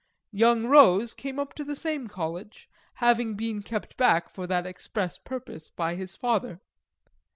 Young 0.31 0.65
Rose 0.65 1.13
came 1.13 1.37
up 1.39 1.53
to 1.53 1.63
the 1.63 1.75
same 1.75 2.07
College, 2.07 2.67
having 2.95 3.35
been 3.35 3.61
kept 3.61 3.97
back 3.97 4.29
for 4.29 4.47
that 4.47 4.65
express 4.65 5.19
purpose 5.19 5.69
by 5.69 5.93
his 5.93 6.15
father. 6.15 6.59